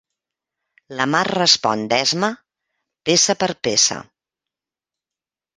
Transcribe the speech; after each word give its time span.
La 0.99 1.05
Mar 1.15 1.21
respon 1.29 1.83
d'esma, 1.93 2.31
peça 3.11 3.37
per 3.45 3.51
peça. 3.69 4.03